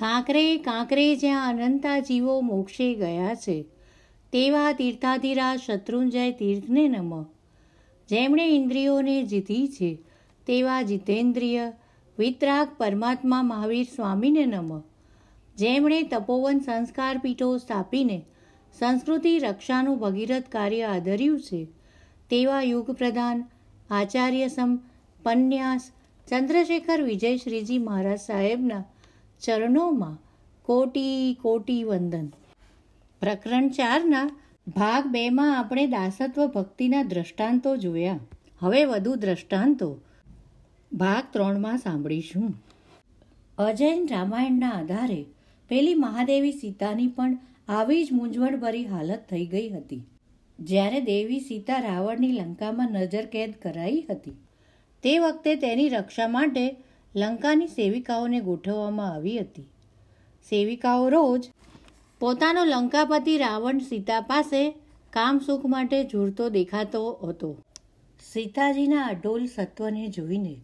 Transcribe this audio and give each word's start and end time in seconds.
કાંકરે 0.00 0.56
કાંકરે 0.56 1.16
જ્યાં 1.16 1.58
અનંતા 1.58 1.98
જીવો 1.98 2.40
મોક્ષે 2.40 2.94
ગયા 2.94 3.34
છે, 3.34 3.62
તેવા 4.32 4.72
તીર્થાધીરા 4.72 5.56
શત્રુંજય 5.56 6.30
તીર્થને 6.30 6.88
નમ. 6.88 7.22
જેમણે 8.08 8.46
ઇન્દ્રિયોને 8.48 9.22
જીતી 9.22 9.68
છે, 9.68 9.98
તેવા 10.46 10.82
જીતેન્દ્રિય, 10.82 11.72
વિતરાગ 12.18 12.68
પરમાત્મા 12.78 13.42
મહાવીર 13.42 13.86
સ્વામીને 13.96 14.46
નમ. 14.46 14.80
જેમણે 15.56 16.02
તપોવન 16.02 16.58
સંસ્કાર 16.58 17.18
પીઠો 17.18 17.58
સ્થાપીને 17.58 18.22
સંસ્કૃતિ 18.78 19.38
રક્ષાનું 19.38 19.98
ભગીરથ 19.98 20.48
કાર્ય 20.48 20.82
આદર્યું 20.82 21.40
છે, 21.40 21.64
તેવા 22.30 22.62
યુગ 22.62 22.90
પ્રધાન 22.90 23.44
આચાર્ય 23.90 24.48
સમ 24.48 24.78
પન્યાસ 25.22 25.90
ચંદ્રશેખર 26.28 27.02
વિજયશ્રીજી 27.02 27.78
મહારાજ 27.78 28.18
સાહેબના 28.18 28.84
ચરણોમાં 29.40 30.18
કોટી 30.62 31.38
કોટી 31.42 31.84
વંદન. 31.84 32.26
પ્રકરણ 33.20 33.68
ચારના 33.68 34.30
ભાગ 34.68 35.06
બેમાં 35.06 35.58
આપણે 35.58 35.86
દાસત્વ 35.86 36.46
ભક્તિના 36.46 37.02
દ્રષ્ટાંતો 37.02 37.76
જોયા. 37.76 38.20
હવે 38.58 38.84
વધુ 38.84 39.14
દ્રષ્ટાંતો. 39.14 40.00
ભાગ 40.92 41.24
ત્રણમાં 41.32 41.78
સાંભળીશું. 41.78 42.54
અજૈન 43.58 44.08
રામાયણના 44.10 44.70
આધારે 44.70 45.24
પેલી 45.68 45.94
મહાદેવી 45.94 46.52
સીતાની 46.52 47.06
પણ 47.06 47.38
આવી 47.68 48.04
જ 48.04 48.12
મૂંઝવણભરી 48.12 48.86
હાલત 48.86 49.26
થઈ 49.30 49.46
ગઈ 49.46 49.68
હતી. 49.68 50.02
જ્યારે 50.60 51.00
દેવી 51.00 51.40
સીતા 51.40 51.78
રાવણની 51.78 52.32
લંકામાં 52.32 52.90
નજર 52.90 53.26
કેદ 53.26 53.54
કરાઈ 53.62 54.06
હતી. 54.10 54.30
તે 55.02 55.18
વખતે 55.18 55.54
તેની 55.54 55.88
રક્ષા 55.88 56.28
માટે 56.28 56.76
લંકાની 57.16 57.66
સેવિકાઓને 57.66 58.40
ગોઠવવામાં 58.40 59.14
આવી 59.14 59.38
હતી. 59.38 59.62
સેવિકાઓ 60.50 61.08
રોજ 61.08 61.50
પોતાનો 62.20 62.64
લંકાપતિ 62.64 63.38
રાવણ 63.38 63.78
સીતા 63.78 64.20
પાસે 64.20 64.70
કામ 65.10 65.38
સુખ 65.38 65.66
માટે 65.66 66.04
ઝૂરતો 66.04 66.48
દેખાતો 66.48 67.18
હતો. 67.22 67.58
સીતાજીના 68.32 69.06
અઢોલ 69.06 69.46
સત્વને 69.46 70.08
જોઈને 70.08 70.56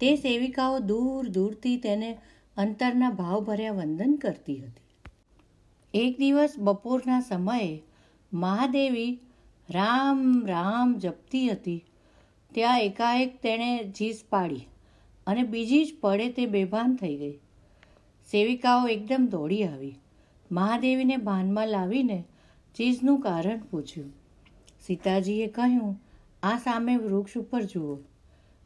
તે 0.00 0.16
સેવિકાઓ 0.16 0.78
દૂર 0.78 1.28
દૂરથી 1.28 1.76
તેને 1.76 2.18
અંતરના 2.56 3.10
ભાવભર્યા 3.10 3.72
વંદન 3.72 4.14
કરતી 4.14 4.58
હતી. 4.58 4.82
એક 5.94 6.18
દિવસ 6.18 6.54
બપોરના 6.58 7.20
સમયે 7.20 7.82
મહાદેવી 8.32 9.20
રામ 9.70 10.46
રામ 10.46 10.98
જપતી 10.98 11.48
હતી. 11.48 11.84
ત્યાં 12.54 12.80
એકાએક 12.80 13.42
તેણે 13.42 13.84
જીસ 13.84 14.24
પાડી. 14.30 14.68
અને 15.26 15.42
બીજી 15.42 15.84
જ 15.84 15.92
પડે 16.00 16.28
તે 16.28 16.46
બેભાન 16.46 16.96
થઈ 16.96 17.16
ગઈ. 17.16 17.38
સેવિકાઓ 18.30 18.88
એકદમ 18.88 19.28
દોડી 19.30 19.64
આવી. 19.64 19.98
મહાદેવીને 20.52 21.16
ભાનમાં 21.16 21.68
લાવીને 21.68 22.24
ચીજનું 22.76 23.20
કારણ 23.20 23.60
પૂછ્યું. 23.70 24.12
સીતાજીએ 24.86 25.46
કહ્યું, 25.46 26.00
આ 26.42 26.58
સામે 26.58 26.96
વૃક્ષ 26.96 27.36
ઉપર 27.36 27.62
જુઓ. 27.62 27.98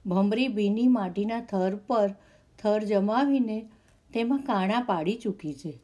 ભમરી 0.07 0.49
ભીની 0.49 0.89
માટીના 0.89 1.41
થર 1.41 1.77
પર 1.77 2.15
થર 2.59 2.83
જમાવીને 2.83 3.69
તેમાં 4.15 4.39
કાણા 4.39 4.81
પાડી 4.81 5.17
ચૂકી 5.17 5.55
છે. 5.55 5.79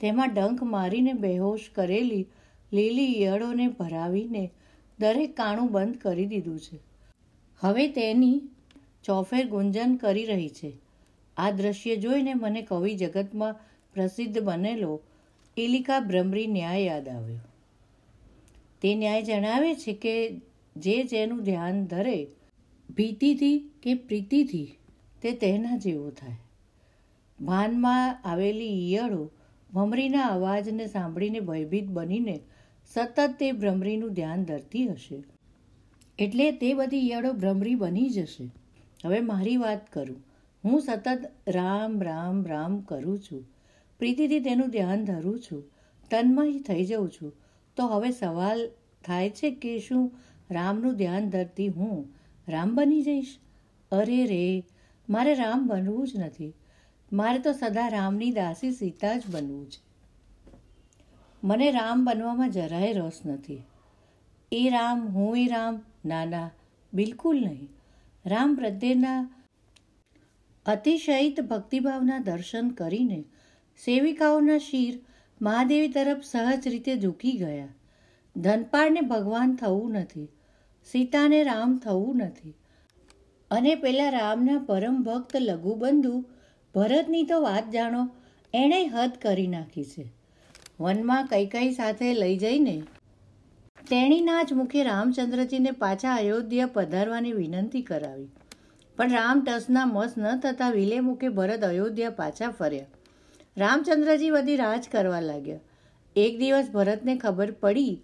તેમાં 0.00 0.34
ડંખ 0.34 0.62
મારીને 0.62 1.12
બેહોશ 1.12 1.60
કરેલી 1.74 2.26
લીલી 2.72 3.20
ઈયળોને 3.20 3.68
ભરાવીને 3.68 4.50
દરેક 4.98 5.36
કાણું 5.36 5.72
બંધ 5.72 5.96
કરી 5.96 6.26
દીધું 6.26 6.58
છે. 6.60 6.78
હવે 7.58 7.88
તેની 7.88 8.42
ચોફેર 9.04 9.48
ગુંજન 9.48 9.96
કરી 9.96 10.24
રહી 10.24 10.48
છે. 10.48 10.72
આ 11.36 11.50
દ્રશ્ય 11.50 11.96
જોઈને 11.96 12.34
મને 12.34 12.62
કવિ 12.62 12.94
જગતમાં 12.94 13.54
પ્રસિદ્ધ 13.94 14.38
બનેલો 14.38 15.00
ઇલિકા 15.56 16.00
ભ્રમરી 16.00 16.46
ન્યાય 16.46 16.80
યાદ 16.80 17.08
આવ્યો. 17.08 17.38
તે 18.82 18.94
ન્યાય 18.94 19.22
જણાવે 19.22 19.74
છે 19.74 19.92
કે 19.92 20.40
જે 20.76 21.04
જેનું 21.04 21.42
ધ્યાન 21.42 21.86
ધરે, 21.86 22.26
ભીતિથી 22.90 23.70
કે 23.82 23.94
પ્રીતિથી, 23.94 24.78
તે 25.22 25.32
તેના 25.32 25.76
જેવો 25.76 26.10
થાય. 26.10 26.36
ભાનમાં 27.40 28.22
આવેલી 28.24 28.90
ઈયળો 28.90 29.30
ભમરીના 29.72 30.22
અવાજને 30.22 30.86
સાંભળીને 30.86 31.40
ભયભીત 31.40 31.86
બનીને 31.88 32.40
સતત 32.94 33.30
તે 33.38 33.52
ભ્રમરીનું 33.52 34.12
ધ્યાન 34.12 34.44
ધરતી 34.44 34.86
હશે. 34.86 35.24
એટલે 36.18 36.52
તે 36.52 36.74
બધી 36.74 37.08
ઈયળો 37.08 37.32
ભ્રમરી 37.32 37.74
બની 37.74 38.08
જશે. 38.08 38.63
હવે 39.04 39.20
મારી 39.20 39.56
વાત 39.56 39.92
કરું. 39.92 40.24
હું 40.64 40.80
સતત 40.80 41.32
રામ 41.48 42.02
રામ 42.02 42.46
રામ 42.46 42.80
કરું 42.80 43.18
છું. 43.20 43.48
પ્રીતિથી 43.98 44.40
તેનું 44.40 44.70
ધ્યાન 44.70 45.04
ધરું 45.04 45.40
છું. 45.40 45.64
તન્મય 46.10 46.58
થઈ 46.58 46.84
જઉં 46.84 47.10
છું. 47.10 47.32
તો 47.76 47.86
હવે 47.86 48.10
સવાલ 48.10 48.70
થાય 49.04 49.30
છે 49.30 49.50
કે 49.50 49.78
શું 49.78 50.12
રામનું 50.50 50.96
ધ્યાન 50.96 51.30
ધરતી 51.30 51.68
હું? 51.68 52.14
રામ 52.48 52.74
બની 52.74 53.02
જઈશ? 53.02 53.38
અરે 53.92 54.26
રે, 54.26 54.64
મારે 55.08 55.34
રામ 55.34 55.66
બનવું 55.66 56.08
જ 56.08 56.12
નથી. 56.16 56.54
મારે 57.12 57.38
તો 57.38 57.52
સદા 57.52 57.88
રામની 57.88 58.32
દાસી 58.32 58.70
સીતા 58.70 59.16
જ 59.16 59.22
બનવું 59.30 59.70
છે. 59.70 59.84
મને 61.44 61.70
રામ 61.70 62.04
બનવામાં 62.04 62.50
જરાય 62.50 62.92
રસ 62.92 63.20
નથી. 63.26 63.62
એ 64.52 64.68
રામ, 64.68 65.08
હું 65.08 65.38
એ 65.38 65.46
રામ, 65.46 65.82
ના 66.04 66.24
ના, 66.24 66.50
બિલકુલ 66.94 67.36
નહીં. 67.36 67.68
રામ 68.26 68.56
પ્રત્યેના 68.56 69.30
અતિશયિત 70.66 71.40
ભક્તિભાવના 71.40 72.18
દર્શન 72.18 72.68
કરીને 72.68 73.24
સેવિકાઓના 73.84 74.58
શિર 74.58 75.00
મહાદેવી 75.42 75.88
તરફ 75.88 76.22
સહજ 76.24 76.68
રીતે 76.68 76.96
ઝૂકી 76.96 77.32
ગયા. 77.32 77.68
ધનપાળને 78.36 79.00
ભગવાન 79.00 79.56
થવું 79.56 79.92
નથી, 79.92 80.28
સીતાને 80.84 81.44
રામ 81.44 81.78
થવું 81.78 82.16
નથી. 82.16 82.54
અને 83.50 83.74
પેલા 83.74 84.08
રામના 84.08 84.58
પરમ 84.58 85.02
ભક્ત 85.02 85.36
લઘુબંધુ 85.36 86.24
ભરતની 86.74 87.24
તો 87.24 87.40
વાત 87.40 87.70
જાણો, 87.70 88.10
એણે 88.54 88.84
હદ 88.86 89.12
કરી 89.22 89.46
નાખી 89.46 89.84
છે. 89.84 90.12
વનમાં 90.80 91.26
કઈ 91.26 91.46
કઈ 91.46 91.70
સાથે 91.70 92.14
લઈ 92.14 92.38
જઈને 92.38 92.82
તેણીના 93.90 94.42
જ 94.42 94.52
મુખે 94.52 94.84
રામચંદ્રજીને 94.84 95.70
પાછા 95.70 96.14
અયોધ્યા 96.14 96.66
પધારવાની 96.66 97.32
વિનંતી 97.32 97.82
કરાવી. 97.82 98.28
પણ 98.96 99.10
રામ 99.10 99.44
ટસના 99.44 99.86
મસ 99.86 100.14
ન 100.18 100.40
થતાં 100.40 100.72
વિલે 100.72 101.00
મુખે 101.00 101.28
ભરત 101.28 101.64
અયોધ્યા 101.64 102.10
પાછા 102.10 102.50
ફર્યા. 102.50 102.84
રામચંદ્રજી 103.56 104.30
બધી 104.30 104.56
રાજ 104.56 104.88
કરવા 104.92 105.20
લાગ્યા. 105.20 105.58
એક 106.16 106.38
દિવસ 106.38 106.70
ભરતને 106.70 107.16
ખબર 107.16 107.50
પડી 107.50 108.00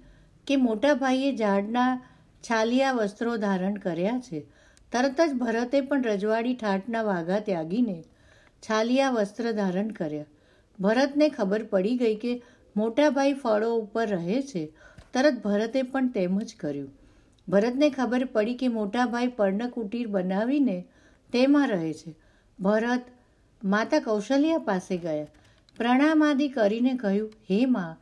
કે 0.46 0.56
મોટા 0.56 0.94
ભાઈએ 0.94 1.36
ઝાડના 1.36 2.02
છાલિયા 2.50 2.92
વસ્ત્રો 2.92 3.36
ધારણ 3.36 3.74
કર્યા 3.74 4.20
છે. 4.20 4.40
તરત 4.92 5.20
જ 5.20 5.32
ભરતે 5.34 5.80
પણ 5.80 6.02
રજવાડી 6.02 6.54
ઠાટના 6.54 7.02
વાઘા 7.02 7.40
ત્યાગીને 7.40 8.04
છાલિયા 8.70 9.10
વસ્ત્ર 9.10 9.52
ધારણ 9.52 9.88
કર્યા. 9.88 10.24
ભરતને 10.80 11.28
ખબર 11.28 11.62
પડી 11.62 11.96
ગઈ 11.96 12.14
કે 12.14 12.42
મોટા 12.76 13.10
ભાઈ 13.10 13.32
ફળો 13.32 13.76
ઉપર 13.76 14.06
રહે 14.08 14.42
છે. 14.42 14.72
તરત 15.14 15.42
ભરતે 15.44 15.82
પણ 15.82 16.08
તેમ 16.08 16.38
જ 16.38 16.56
કર્યું. 16.60 16.90
ભરતને 17.48 17.90
ખબર 17.90 18.24
પડી 18.24 18.54
કે 18.54 18.68
મોટા 18.68 19.06
ભાઈ 19.06 19.26
પર્ણકુટીર 19.26 20.06
બનાવીને 20.06 20.84
તેમાં 21.32 21.68
રહે 21.68 21.92
છે. 21.92 22.14
ભરત 22.60 23.04
માતા 23.64 24.00
કૌશલ્યા 24.00 24.58
પાસે 24.58 24.96
ગયા. 24.96 25.26
પ્રણામ 25.78 26.24
આદિ 26.24 26.48
કરીને 26.48 26.94
કહ્યું, 26.94 27.32
હે 27.50 27.66
માં, 27.66 27.96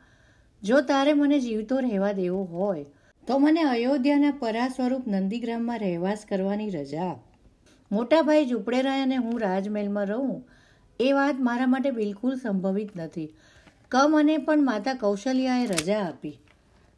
જો 0.63 0.81
તારે 0.81 1.13
મને 1.13 1.39
જીવતો 1.39 1.79
રહેવા 1.79 2.11
દેવો 2.11 2.43
હોય, 2.43 2.85
તો 3.27 3.37
મને 3.37 3.61
અયોધ્યાના 3.61 4.31
પરા 4.31 4.67
સ્વરૂપ 4.67 5.07
નંદીગ્રામમાં 5.07 5.79
રહેવાસ 5.79 6.25
કરવાની 6.29 6.69
રજા 6.69 7.15
મોટા 7.91 8.21
ભાઈ 8.21 8.45
ઝૂંપડે 8.45 8.81
રહ્યા 8.81 9.03
અને 9.03 9.15
હું 9.15 9.39
રાજમહેલમાં 9.39 10.05
રહું, 10.05 10.47
એ 10.99 11.11
વાત 11.11 11.35
મારા 11.39 11.65
માટે 11.67 11.91
બિલકુલ 11.91 12.35
સંભવિત 12.35 12.97
નથી. 12.97 13.33
કમ 13.89 14.19
અને 14.19 14.37
પણ 14.37 14.65
માતા 14.65 14.93
કૌશલ્યાએ 14.93 15.65
રજા 15.65 15.99
આપી. 15.99 16.39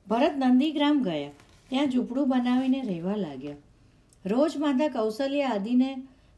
ભરત 0.08 0.34
નંદીગ્રામ 0.38 1.04
ગયા. 1.04 1.30
ત્યાં 1.70 1.92
ઝૂંપડું 1.92 2.30
બનાવીને 2.30 2.82
રહેવા 2.82 3.16
લાગ્યા. 3.16 3.56
રોજ 4.26 4.58
માતા 4.58 4.88
કૌશલ્ય 4.88 5.42
આદિને 5.44 5.90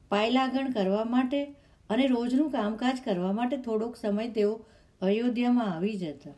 પાયલાગણ 0.09 0.71
કરવા 0.71 1.03
માટે 1.03 1.39
અને 1.89 2.07
રોજનું 2.07 2.51
કામકાજ 2.51 2.97
કરવા 3.05 3.31
માટે 3.31 3.57
થોડોક 3.57 3.95
સમય 3.95 4.27
તેઓ 4.27 4.53
અયોધ્યામાં 5.01 5.71
આવી 5.73 5.93
જતા. 5.93 6.35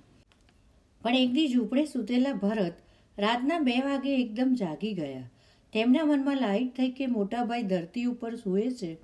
પણ 1.04 1.16
એક 1.16 1.34
દી 1.34 1.48
ઝૂંપડે 1.48 1.86
સૂતેલા 1.86 2.34
ભરત 2.34 2.74
રાતના 3.18 3.60
બે 3.60 3.76
વાગે 3.82 4.16
એકદમ 4.22 4.54
જાગી 4.54 4.94
ગયા. 4.94 5.30
તેમના 5.74 6.06
મનમાં 6.06 6.38
લાઈટ 6.38 6.78
થઈ 6.78 6.92
કે 6.92 7.08
મોટાભાઈ 7.08 7.64
ધરતી 7.64 8.06
ઉપર 8.06 8.36
સૂએ 8.36 8.70
છે 8.72 8.98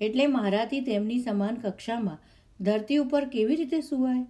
એટલે 0.00 0.26
મારાથી 0.26 0.80
તેમની 0.80 1.18
સમાન 1.18 1.54
કક્ષામાં 1.54 2.18
ધરતી 2.60 2.96
ઉપર 2.96 3.24
કેવી 3.24 3.56
રીતે 3.56 3.80
સુવાય? 3.80 4.26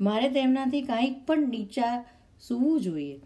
મારે 0.00 0.28
તેમનાથી 0.30 0.82
કાંઈક 0.82 1.26
પણ 1.26 1.48
નીચા 1.48 1.94
સૂવું 2.40 2.80
જોઈએ. 2.80 3.20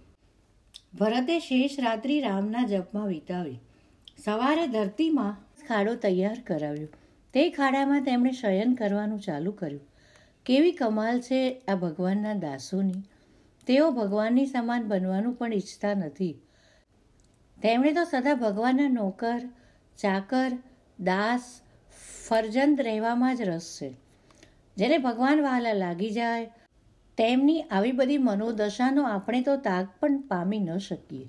ભરતે 0.94 1.38
શેષ 1.38 1.80
રાત્રિ 1.80 2.20
રામના 2.20 2.66
જપમાં 2.66 3.06
વિતાવી. 3.06 3.60
સવારે 4.24 4.66
ધરતીમાં 4.66 5.36
ખાડો 5.68 5.94
તૈયાર 5.94 6.40
કરાવ્યો. 6.46 6.88
તે 7.34 7.50
ખાડામાં 7.50 8.02
તેમણે 8.02 8.32
શયન 8.32 8.74
કરવાનું 8.74 9.20
ચાલુ 9.20 9.52
કર્યું. 9.52 9.80
કેવી 10.46 10.72
કમાલ 10.72 11.20
છે 11.20 11.62
આ 11.68 11.74
ભગવાનના 11.74 12.34
દાસોની. 12.34 13.02
તેઓ 13.66 13.90
ભગવાનની 13.90 14.46
સમાન 14.46 14.82
બનવાનું 14.82 15.34
પણ 15.34 15.52
ઈચ્છતા 15.52 15.94
નથી. 15.94 16.40
તેમણે 17.62 17.92
તો 17.92 18.04
સદા 18.04 18.34
ભગવાનના 18.34 18.88
નોકર, 18.88 19.40
ચાકર, 19.98 20.52
દાસ 21.00 21.60
ફરજંદ 22.28 22.80
રહેવામાં 22.80 23.36
જ 23.36 23.40
રસ 23.40 23.78
છે. 23.82 23.94
જેને 24.76 24.98
ભગવાન 24.98 25.40
વહાલા 25.40 25.72
લાગી 25.72 26.10
જાય 26.10 26.50
તેમની 27.18 27.62
આવી 27.62 27.92
બધી 27.92 28.18
મનોદશાનો 28.18 29.02
આપણે 29.02 29.42
તો 29.42 29.56
તાગ 29.56 29.88
પણ 30.00 30.20
પામી 30.20 30.58
ન 30.58 30.78
શકીએ. 30.78 31.28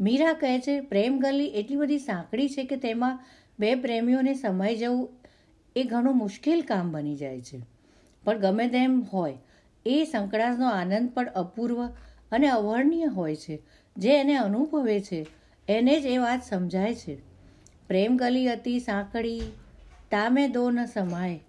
મીરા 0.00 0.32
કહે 0.32 0.58
છે, 0.58 0.80
પ્રેમ 0.80 1.18
ગલી 1.18 1.46
એટલી 1.46 1.76
બધી 1.76 1.98
સાંકડી 1.98 2.48
છે 2.48 2.64
કે 2.64 2.76
તેમાં 2.76 3.20
બે 3.58 3.74
પ્રેમીઓને 3.74 4.34
સમાઈ 4.34 4.76
જવું 4.76 5.08
એ 5.76 5.84
ઘણું 5.84 6.16
મુશ્કેલ 6.16 6.62
કામ 6.62 6.92
બની 6.92 7.16
જાય 7.16 7.40
છે. 7.40 7.60
પણ 8.24 8.38
ગમે 8.38 8.68
તેમ 8.68 9.02
હોય, 9.02 9.38
એ 9.86 10.04
સંકળાશનો 10.04 10.68
આનંદ 10.68 11.10
પણ 11.10 11.28
અપૂર્વ 11.28 11.86
અને 12.32 12.48
અવર્ણનીય 12.48 13.04
હોય 13.04 13.36
છે. 13.36 13.62
જે 13.96 14.20
એને 14.20 14.34
અનુભવે 14.34 15.00
છે, 15.00 15.26
એને 15.68 16.00
જ 16.00 16.06
એ 16.06 16.18
વાત 16.18 16.42
સમજાય 16.44 16.94
છે. 16.94 17.16
પ્રેમ 17.88 18.16
ગલી 18.16 18.52
હતી 18.52 18.78
સાંકડી, 18.78 19.40
તામે 20.10 20.48
દો 20.48 20.70
ન 20.70 20.84
સમાય 20.84 21.40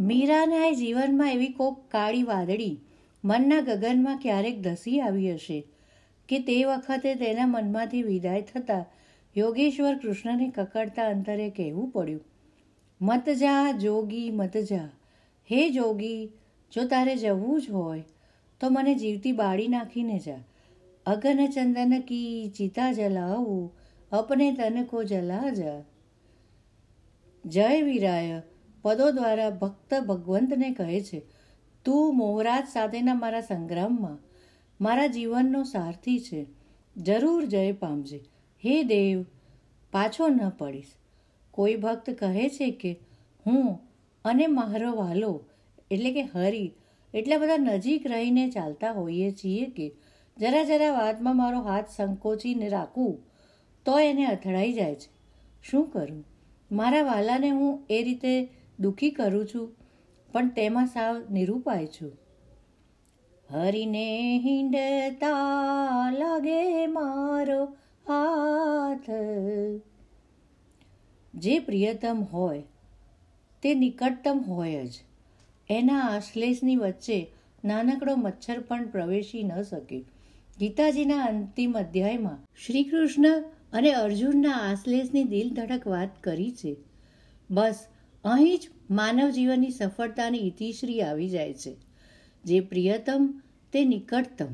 મીરાના 0.00 0.70
જીવનમાં 0.70 1.32
એવી 1.32 1.48
કોક 1.48 1.90
કાળી 1.90 2.22
વાદળી 2.22 2.80
મનના 3.24 3.60
ગગનમાં 3.60 4.18
ક્યારેક 4.18 4.60
ધસી 4.60 5.00
આવી 5.00 5.34
હશે 5.34 5.66
કે 6.28 6.38
તે 6.38 6.64
વખતે 6.64 7.14
તેના 7.14 7.46
મનમાંથી 7.46 8.02
વિદાય 8.02 8.42
થતાં 8.42 8.84
યોગેશ્વર 9.36 9.98
કૃષ્ણને 9.98 10.50
કકડતા 10.50 11.08
અંતરે 11.08 11.50
કહેવું 11.50 11.90
પડ્યું, 11.90 12.20
મત 13.00 13.30
જા 13.30 13.72
જોગી, 13.72 14.30
મત 14.30 14.56
જા. 14.56 14.88
હે 15.50 15.70
જોગી, 15.70 16.32
જો 16.72 16.84
તારે 16.84 17.16
જવું 17.16 17.60
જ 17.60 17.70
હોય, 17.70 18.02
તો 18.60 18.70
મને 18.70 18.94
જીવતી 18.94 19.32
બાળી 19.32 19.68
નાખીને 19.68 20.18
જા. 20.18 20.38
અગન 21.06 21.46
ચંદન 21.46 22.00
કી 22.00 22.52
ચિતા 22.56 22.92
જલાવું, 22.92 23.72
અપને 24.12 24.52
તન 24.52 24.84
કો 24.84 25.04
જલા 25.04 25.50
જા. 25.50 25.82
જય 27.44 27.82
વીરાય. 27.82 28.42
પદો 28.82 29.10
દ્વારા 29.10 29.50
ભક્ત 29.50 30.00
ભગવંતને 30.00 30.70
કહે 30.70 31.00
છે, 31.00 31.22
તું 31.84 32.16
મોહરાજ 32.16 32.64
સાથેના 32.72 33.14
મારા 33.14 33.40
સંગ્રામમાં 33.40 34.18
મારા 34.80 35.06
જીવનનો 35.06 35.62
સારથી 35.62 36.20
છે. 36.20 36.46
જરૂર 36.96 37.44
જય 37.44 37.72
પામજે. 37.72 38.16
હે 38.64 38.82
દેવ, 38.82 39.22
પાછો 39.92 40.28
ન 40.28 40.48
પડીશ. 40.48 40.86
કોઈ 41.50 41.74
ભક્ત 41.74 42.10
કહે 42.10 42.48
છે 42.48 42.70
કે, 42.70 43.00
હું 43.46 43.80
અને 44.24 44.46
મારો 44.46 44.92
વાલો, 44.92 45.44
એટલે 45.90 46.12
કે 46.12 46.22
હરી, 46.22 46.74
એટલા 47.14 47.38
બધા 47.38 47.56
નજીક 47.56 48.06
રહીને 48.06 48.50
ચાલતા 48.50 48.92
હોઈએ 48.92 49.30
છીએ 49.32 49.66
કે 49.66 49.94
જરા 50.38 50.64
જરા 50.64 50.92
વાતમાં 50.92 51.36
મારો 51.36 51.60
હાથ 51.60 51.84
સંકોચીને 51.96 52.68
રાખું, 52.68 53.18
તો 53.84 53.98
એને 53.98 54.24
અથડાઈ 54.26 54.72
જાય 54.72 54.94
છે. 54.94 55.10
શું 55.62 55.90
કરું? 55.90 56.24
મારા 56.72 57.02
વાલાને 57.02 57.50
હું 57.50 57.86
એ 57.90 58.02
રીતે 58.02 58.48
દુઃખી 58.80 59.10
કરું 59.10 59.46
છું, 59.46 59.76
પણ 60.32 60.48
તેમાં 60.48 60.86
સાવ 60.86 61.22
નિરૂપાય 61.30 61.86
છું. 61.86 62.12
હરીને 63.50 64.38
હિંડતા 64.38 65.36
લાગે 66.10 66.86
મારો 66.86 67.64
હાથ. 68.08 69.10
જે 71.34 71.58
પ્રિયતમ 71.58 72.22
હોય, 72.32 72.62
તે 73.62 73.74
નિકટતમ 73.74 74.38
હોય 74.38 74.86
જ. 74.86 74.92
એના 75.70 76.00
આશ્લેષની 76.00 76.76
વચ્ચે 76.76 77.30
નાનકડો 77.64 78.16
મચ્છર 78.16 78.60
પણ 78.60 78.86
પ્રવેશી 78.86 79.42
ન 79.42 79.62
શકે. 79.62 80.04
ગીતાજીના 80.58 81.18
અંતિમ 81.18 81.72
અધ્યાયમાં 81.72 82.38
શ્રી 82.66 82.84
કૃષ્ણ 82.84 83.44
અને 83.72 83.92
અર્જુનના 83.92 84.52
આશ્લેષની 84.52 85.24
દિલ 85.24 85.54
ધડક 85.54 85.86
વાત 85.86 86.22
કરી 86.24 86.50
છે. 86.50 86.76
બસ 87.50 87.86
અહીં 88.24 88.58
જ 88.58 88.68
માનવ 88.90 89.30
જીવનની 89.30 89.70
સફળતાની 89.70 90.38
ઇતિશ્રી 90.38 91.02
આવી 91.02 91.28
જાય 91.28 91.54
છે. 91.54 91.76
જે 92.44 92.60
પ્રિયતમ, 92.60 93.40
તે 93.72 93.84
નિકટતમ. 93.84 94.52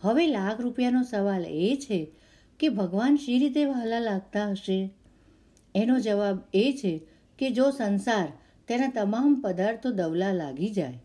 હવે 0.00 0.26
લાખ 0.26 0.60
રૂપિયાનો 0.60 1.02
સવાલ 1.02 1.44
એ 1.46 1.76
છે 1.76 2.12
કે 2.58 2.68
ભગવાન 2.68 3.16
શી 3.16 3.38
રીતે 3.38 3.64
વહાલા 3.64 3.98
લાગતા 3.98 4.50
હશે? 4.50 4.90
એનો 5.74 6.00
જવાબ 6.00 6.38
એ 6.54 6.72
છે 6.72 7.06
કે 7.38 7.50
જો 7.50 7.70
સંસાર 7.70 8.28
તેના 8.68 8.88
તમામ 8.88 9.40
પદાર્થો 9.40 9.90
દવલા 9.90 10.32
લાગી 10.32 10.68
જાય, 10.68 11.02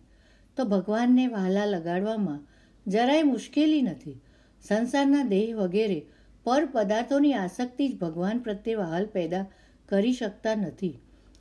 તો 0.57 0.65
ભગવાનને 0.65 1.27
વહાલા 1.27 1.65
લગાડવામાં 1.65 2.47
જરાય 2.87 3.23
મુશ્કેલી 3.23 3.81
નથી. 3.81 4.21
સંસારના 4.67 5.23
દેહ 5.23 5.55
વગેરે 5.57 6.05
પર 6.43 6.65
પદાર્થોની 6.65 7.33
આસક્તિ 7.33 7.89
જ 7.89 7.97
ભગવાન 7.97 8.39
પ્રત્યે 8.39 8.75
વહાલ 8.75 9.05
પેદા 9.05 9.45
કરી 9.89 10.13
શકતા 10.13 10.55
નથી. 10.55 10.99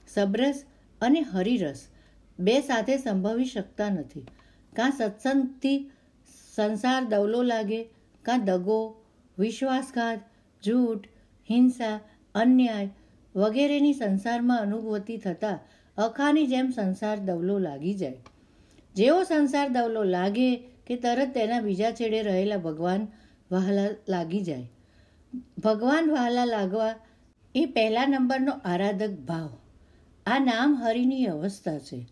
સબરસ 0.09 0.65
અને 1.01 1.21
હરિરસ 1.21 1.89
બે 2.39 2.61
સાથે 2.61 2.97
સંભવી 2.97 3.45
શકતા 3.45 3.89
નથી. 3.89 4.27
કાં 4.77 4.93
સત્સંગથી 4.93 5.91
સંસાર 6.55 7.05
દવલો 7.05 7.43
લાગે, 7.43 7.85
કાં 8.23 8.45
દગો, 8.45 9.05
વિશ્વાસઘાત, 9.39 10.21
જૂઠ, 10.63 11.07
હિંસા, 11.51 12.01
અન્યાય 12.35 12.91
વગેરેની 13.37 13.93
સંસારમાં 13.93 14.61
અનુભૂતિ 14.61 15.17
થતાં 15.17 15.59
અખાની 15.97 16.47
જેમ 16.47 16.71
સંસાર 16.71 17.19
દવલો 17.19 17.59
લાગી 17.59 17.95
જાય. 17.95 18.17
જેવો 18.95 19.23
સંસાર 19.23 19.69
દવલો 19.69 20.03
લાગે 20.03 20.57
કે 20.57 20.97
તરત 20.97 21.35
તેના 21.35 21.61
બીજા 21.61 21.91
છેડે 21.91 22.23
રહેલા 22.23 22.57
ભગવાન 22.57 23.07
વહાલા 23.51 23.89
લાગી 24.09 24.41
જાય. 24.41 24.71
ભગવાન 25.59 26.11
વહાલા 26.11 26.45
લાગવા 26.45 26.95
એ 27.55 27.67
પહેલા 27.67 28.07
નંબરનો 28.07 28.53
આરાધક 28.53 29.11
ભાવ. 29.11 29.49
આ 30.27 30.39
નામ 30.39 30.75
હરિની 30.75 31.27
અવસ્થા 31.27 31.79
છે. 31.79 32.07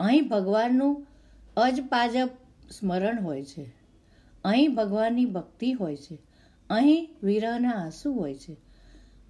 અહીં 0.00 0.28
ભગવાનનું 0.28 1.06
અજપાજપ 1.56 2.30
સ્મરણ 2.70 3.22
હોય 3.22 3.44
છે. 3.44 3.66
અહીં 4.44 4.74
ભગવાનની 4.74 5.24
ભક્તિ 5.24 5.72
હોય 5.72 5.96
છે. 5.96 6.18
અહીં 6.70 7.08
વિરહના 7.22 7.70
આંસુ 7.70 8.12
હોય 8.12 8.34
છે. 8.34 8.56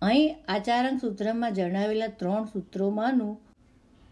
અહીં 0.03 0.37
આચારણ 0.49 0.99
સૂત્રમાં 0.99 1.55
જણાવેલા 1.55 2.07
ત્રણ 2.07 2.45
સૂત્રોમાંનું 2.45 3.41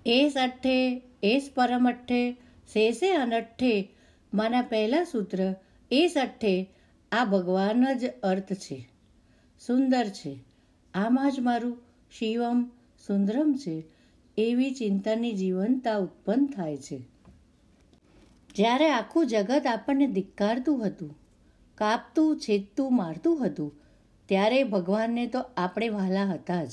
એસ 0.06 0.36
અઠ્ઠે, 0.36 1.02
એસ 1.22 1.50
પરમઠ્ઠે 1.54 2.32
શેષે 2.72 3.14
અનઠ્ઠે 3.14 3.88
માના 4.34 4.62
પહેલા 4.62 5.04
સૂત્ર 5.04 5.54
એસ 5.90 6.14
અઠ્ઠે 6.16 6.70
આ 7.12 7.24
ભગવાન 7.24 7.94
જ 7.94 8.10
અર્થ 8.22 8.52
છે. 8.52 8.88
સુંદર 9.66 10.08
છે. 10.08 10.38
આમાં 10.94 11.30
જ 11.30 11.40
મારું 11.40 11.78
શિવમ 12.18 12.70
સુંદરમ 13.06 13.54
છે. 13.54 13.97
એવી 14.40 14.70
ચિંતાની 14.70 15.32
જીવનતા 15.32 15.96
ઉત્પન્ન 15.96 16.46
થાય 16.46 16.76
છે. 16.76 17.02
જ્યારે 18.54 18.90
આખું 18.90 19.26
જગત 19.26 19.66
આપણને 19.66 20.06
ધિક્કારતું 20.06 20.86
હતું, 20.86 21.18
કાપતું, 21.74 22.40
છેદતું, 22.40 22.96
મારતું 22.96 23.46
હતું, 23.46 23.72
ત્યારે 24.26 24.64
ભગવાનને 24.64 25.26
તો 25.26 25.44
આપણે 25.56 25.88
વહાલા 25.88 26.24
હતા 26.24 26.64
જ. 26.64 26.70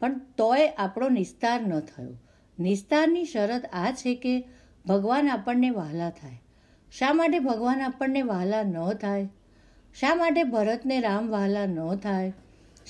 પણ 0.00 0.18
તોય 0.18 0.68
આપણો 0.68 1.08
નિસ્તાર 1.08 1.60
ન 1.60 1.80
થયો. 1.80 2.10
નિસ્તારની 2.58 3.24
શરત 3.24 3.64
આ 3.72 3.92
છે 3.92 4.14
કે 4.14 4.44
ભગવાન 4.86 5.28
આપણને 5.28 5.70
વહાલા 5.70 6.10
થાય. 6.10 6.42
શા 6.98 7.12
માટે 7.12 7.38
ભગવાન 7.38 7.80
આપણને 7.80 8.22
વહાલા 8.22 8.62
ન 8.62 8.92
થાય? 8.92 9.28
શા 10.00 10.14
માટે 10.14 10.44
ભરતને 10.44 11.00
રામ 11.00 11.28
વહાલા 11.28 11.66
ન 11.66 11.96
થાય? 11.96 12.32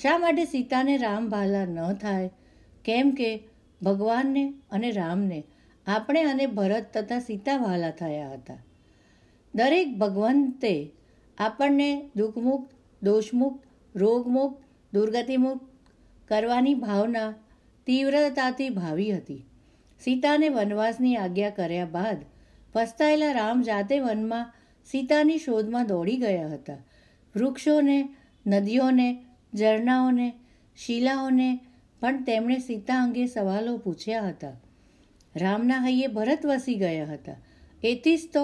શા 0.01 0.17
માટે 0.17 0.45
સીતાને 0.45 0.97
રામ 0.97 1.29
વહાલા 1.29 1.65
ન 1.65 1.93
થાય? 1.93 2.29
કેમ 2.85 3.11
કે 3.11 3.43
ભગવાનને 3.83 4.53
અને 4.71 4.91
રામને, 4.91 5.43
આપણે 5.87 6.23
અને 6.23 6.45
ભરત 6.47 6.97
તથા 6.97 7.19
સીતા 7.19 7.57
વહાલા 7.57 7.91
થયા 7.91 8.31
હતા. 8.31 8.57
દરેક 9.55 9.97
ભગવંતે 9.97 10.91
આપણને 11.37 12.09
દુઃખમુક્ત, 12.15 12.71
દોષમુક્ત, 13.03 13.63
રોગમુક્ત, 13.95 14.63
દુર્ગતિમુક્ત 14.93 15.65
કરવાની 16.27 16.73
ભાવના 16.73 17.33
તીવ્રતાથી 17.85 18.69
ભાવી 18.69 19.15
હતી. 19.17 19.45
સીતાને 20.03 20.49
વનવાસની 20.49 21.15
આજ્ઞા 21.15 21.49
કર્યા 21.49 21.85
બાદ 21.85 22.17
પસ્તાયેલા 22.73 23.31
રામ 23.31 23.61
જાતે 23.61 23.99
વનમાં 23.99 24.53
સીતાની 24.85 25.37
શોધમાં 25.37 25.87
દોડી 25.87 26.17
ગયા 26.17 26.47
હતા. 26.47 26.77
વૃક્ષોને, 27.35 28.09
નદીઓને, 28.47 29.25
ઝરણાઓને, 29.55 30.33
શિલાઓને 30.75 31.59
પણ 32.03 32.23
તેમણે 32.23 32.59
સીતા 32.59 32.99
અંગે 33.01 33.25
સવાલો 33.27 33.73
પૂછ્યા 33.77 34.27
હતા. 34.27 34.55
રામના 35.35 35.81
હૈયે 35.81 36.07
ભરત 36.07 36.45
વસી 36.45 36.75
ગયા 36.75 37.05
હતા. 37.05 37.35
એથી 37.83 38.17
જ 38.17 38.29
તો 38.33 38.43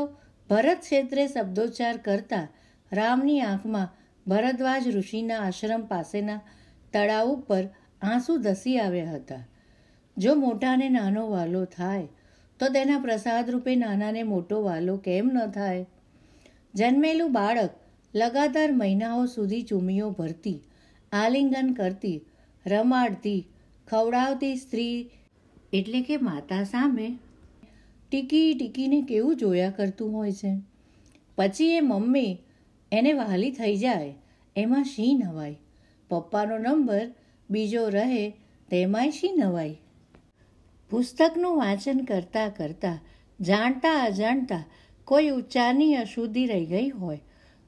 ભરત 0.49 0.79
ક્ષેત્રે 0.79 1.25
શબ્દોચ્ચાર 1.27 1.97
કરતા 1.97 2.45
રામની 2.91 3.41
આંખમાં 3.41 3.89
ભરદ્વાજ 4.27 4.87
ઋષિના 4.87 5.41
આશ્રમ 5.41 5.83
પાસેના 5.87 6.39
તળાવ 6.93 7.27
ઉપર 7.27 7.67
આંસુ 8.01 8.37
ધસી 8.37 8.77
આવ્યા 8.79 9.11
હતા. 9.11 9.43
જો 10.17 10.35
મોટાને 10.35 10.89
નાનો 10.89 11.27
વાલો 11.29 11.65
થાય, 11.65 12.07
તો 12.59 12.69
તેના 12.69 12.99
પ્રસાદ 12.99 13.49
રૂપે 13.49 13.75
નાનાને 13.75 14.23
મોટો 14.23 14.63
વાલો 14.63 14.97
કેમ 14.97 15.29
ન 15.33 15.51
થાય? 15.51 15.85
જન્મેલું 16.75 17.31
બાળક 17.33 17.77
લગાતાર 18.15 18.71
મહિનાઓ 18.71 19.25
સુધી 19.25 19.61
ચૂમીઓ 19.61 20.09
ભરતી, 20.09 20.59
આલિંગન 21.11 21.73
કરતી 21.73 22.17
રમાડતી, 22.65 23.47
ખવડાવતી 23.87 24.55
સ્ત્રી 24.55 25.09
એટલે 25.73 26.01
કે 26.01 26.17
માતા 26.17 26.63
સામે 26.63 27.17
ટીકી 28.11 28.53
ટીકીને 28.53 29.01
કેવું 29.01 29.37
જોયા 29.37 29.69
કરતું 29.69 30.13
હોય 30.13 30.31
છે. 30.31 30.61
પછી 31.35 31.69
એ 31.69 31.81
મમ્મી 31.81 32.37
એને 32.91 33.13
વહાલી 33.13 33.51
થઈ 33.51 33.75
જાય, 33.75 34.15
એમાં 34.55 34.83
શી 34.83 35.13
નવાય? 35.13 35.55
પપ્પાનો 36.09 36.57
નંબર 36.57 37.07
બીજો 37.49 37.89
રહે, 37.89 38.29
તેમાંય 38.69 39.09
શી 39.09 39.31
નવાય? 39.31 39.75
પુસ્તકનું 40.89 41.57
વાંચન 41.57 41.99
કરતાં 41.99 42.49
કરતાં, 42.49 42.99
જાણતા 43.41 44.03
અજાણતા 44.03 44.63
કોઈ 45.05 45.29
ઉચ્ચારની 45.29 45.95
અશુદ્ધિ 45.95 46.45
રહી 46.45 46.65
ગઈ 46.65 46.89
હોય, 46.89 47.19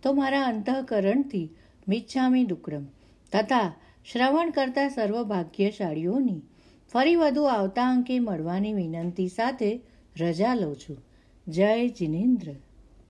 તો 0.03 0.13
મારા 0.13 0.43
અંતઃકરણથી 0.43 1.49
મિચ્છામી 1.87 2.43
દુક્કડમ 2.43 2.85
તથા 3.33 3.73
શ્રવણ 4.05 4.49
કરતા 4.49 4.89
સર્વ 4.89 5.23
ભાગ્યશાળીઓની 5.23 6.41
ફરી 6.91 7.15
વધુ 7.15 7.43
આવતા 7.43 7.89
અંકે 7.89 8.19
મળવાની 8.19 8.73
વિનંતી 8.73 9.27
સાથે 9.27 9.81
રજા 10.19 10.55
લઉં 10.55 10.75
છું. 10.75 10.97
જય 11.47 11.87
જિનેન્દ્ર. 11.87 12.47